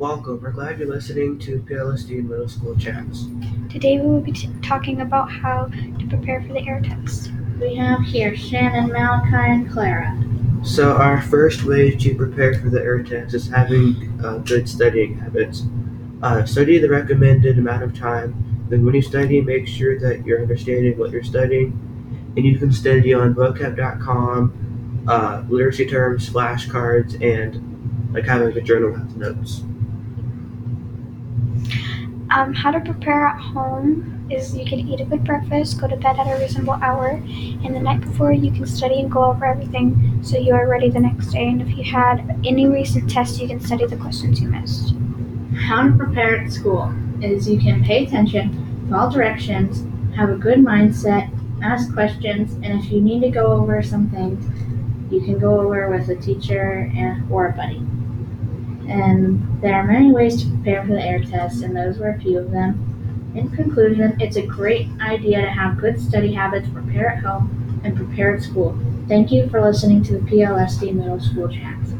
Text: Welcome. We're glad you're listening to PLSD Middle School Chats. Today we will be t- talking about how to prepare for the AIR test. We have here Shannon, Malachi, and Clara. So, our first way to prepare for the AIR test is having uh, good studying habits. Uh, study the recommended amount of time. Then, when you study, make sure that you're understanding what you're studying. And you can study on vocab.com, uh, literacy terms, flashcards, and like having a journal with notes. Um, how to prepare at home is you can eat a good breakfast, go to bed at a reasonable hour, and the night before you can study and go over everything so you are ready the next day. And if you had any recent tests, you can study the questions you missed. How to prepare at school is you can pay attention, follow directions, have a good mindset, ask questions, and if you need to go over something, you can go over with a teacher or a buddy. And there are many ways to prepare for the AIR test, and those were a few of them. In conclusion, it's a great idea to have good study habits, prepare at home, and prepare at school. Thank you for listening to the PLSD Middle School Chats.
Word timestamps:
Welcome. 0.00 0.40
We're 0.40 0.52
glad 0.52 0.78
you're 0.78 0.88
listening 0.88 1.38
to 1.40 1.58
PLSD 1.58 2.26
Middle 2.26 2.48
School 2.48 2.74
Chats. 2.74 3.26
Today 3.68 3.98
we 3.98 4.06
will 4.06 4.22
be 4.22 4.32
t- 4.32 4.48
talking 4.62 5.02
about 5.02 5.30
how 5.30 5.66
to 5.66 6.06
prepare 6.08 6.40
for 6.40 6.54
the 6.54 6.60
AIR 6.60 6.80
test. 6.80 7.30
We 7.60 7.74
have 7.74 8.00
here 8.00 8.34
Shannon, 8.34 8.88
Malachi, 8.88 9.52
and 9.52 9.70
Clara. 9.70 10.18
So, 10.64 10.94
our 10.94 11.20
first 11.20 11.64
way 11.64 11.90
to 11.90 12.14
prepare 12.14 12.54
for 12.54 12.70
the 12.70 12.80
AIR 12.80 13.02
test 13.02 13.34
is 13.34 13.50
having 13.50 14.18
uh, 14.24 14.38
good 14.38 14.66
studying 14.70 15.18
habits. 15.18 15.64
Uh, 16.22 16.46
study 16.46 16.78
the 16.78 16.88
recommended 16.88 17.58
amount 17.58 17.82
of 17.82 17.94
time. 17.94 18.64
Then, 18.70 18.86
when 18.86 18.94
you 18.94 19.02
study, 19.02 19.42
make 19.42 19.68
sure 19.68 19.98
that 19.98 20.24
you're 20.24 20.40
understanding 20.40 20.96
what 20.96 21.10
you're 21.10 21.22
studying. 21.22 21.78
And 22.38 22.46
you 22.46 22.58
can 22.58 22.72
study 22.72 23.12
on 23.12 23.34
vocab.com, 23.34 25.04
uh, 25.06 25.42
literacy 25.50 25.84
terms, 25.84 26.30
flashcards, 26.30 27.22
and 27.22 28.14
like 28.14 28.24
having 28.24 28.56
a 28.56 28.62
journal 28.62 28.92
with 28.92 29.14
notes. 29.18 29.62
Um, 32.30 32.54
how 32.54 32.70
to 32.70 32.78
prepare 32.78 33.26
at 33.26 33.40
home 33.40 34.28
is 34.30 34.56
you 34.56 34.64
can 34.64 34.78
eat 34.78 35.00
a 35.00 35.04
good 35.04 35.24
breakfast, 35.24 35.80
go 35.80 35.88
to 35.88 35.96
bed 35.96 36.16
at 36.16 36.28
a 36.28 36.40
reasonable 36.40 36.74
hour, 36.74 37.08
and 37.08 37.74
the 37.74 37.80
night 37.80 38.00
before 38.00 38.32
you 38.32 38.52
can 38.52 38.66
study 38.66 39.00
and 39.00 39.10
go 39.10 39.24
over 39.24 39.44
everything 39.44 40.20
so 40.22 40.38
you 40.38 40.54
are 40.54 40.68
ready 40.68 40.88
the 40.90 41.00
next 41.00 41.32
day. 41.32 41.48
And 41.48 41.60
if 41.60 41.76
you 41.76 41.82
had 41.82 42.40
any 42.46 42.68
recent 42.68 43.10
tests, 43.10 43.40
you 43.40 43.48
can 43.48 43.60
study 43.60 43.84
the 43.84 43.96
questions 43.96 44.40
you 44.40 44.48
missed. 44.48 44.94
How 45.56 45.88
to 45.88 45.92
prepare 45.96 46.36
at 46.36 46.52
school 46.52 46.94
is 47.20 47.48
you 47.48 47.58
can 47.58 47.82
pay 47.84 48.04
attention, 48.04 48.86
follow 48.88 49.10
directions, 49.10 49.84
have 50.14 50.30
a 50.30 50.36
good 50.36 50.58
mindset, 50.58 51.28
ask 51.62 51.92
questions, 51.92 52.52
and 52.62 52.80
if 52.80 52.92
you 52.92 53.00
need 53.00 53.22
to 53.22 53.30
go 53.30 53.46
over 53.52 53.82
something, 53.82 54.38
you 55.10 55.20
can 55.20 55.38
go 55.40 55.60
over 55.60 55.90
with 55.90 56.08
a 56.08 56.16
teacher 56.16 56.92
or 57.28 57.48
a 57.48 57.52
buddy. 57.52 57.84
And 58.90 59.60
there 59.62 59.74
are 59.74 59.84
many 59.84 60.10
ways 60.10 60.42
to 60.42 60.48
prepare 60.50 60.84
for 60.84 60.94
the 60.94 61.00
AIR 61.00 61.24
test, 61.24 61.62
and 61.62 61.76
those 61.76 61.98
were 61.98 62.10
a 62.10 62.20
few 62.20 62.38
of 62.38 62.50
them. 62.50 63.32
In 63.36 63.48
conclusion, 63.50 64.16
it's 64.20 64.36
a 64.36 64.44
great 64.44 64.88
idea 65.00 65.40
to 65.42 65.48
have 65.48 65.78
good 65.78 66.00
study 66.00 66.32
habits, 66.32 66.68
prepare 66.68 67.10
at 67.10 67.22
home, 67.22 67.80
and 67.84 67.96
prepare 67.96 68.34
at 68.34 68.42
school. 68.42 68.76
Thank 69.06 69.30
you 69.30 69.48
for 69.48 69.62
listening 69.62 70.02
to 70.04 70.18
the 70.18 70.26
PLSD 70.28 70.92
Middle 70.92 71.20
School 71.20 71.48
Chats. 71.48 71.92